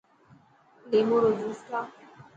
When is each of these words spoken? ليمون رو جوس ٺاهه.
ليمون 0.91 1.21
رو 1.25 1.31
جوس 1.41 1.59
ٺاهه. 1.67 1.89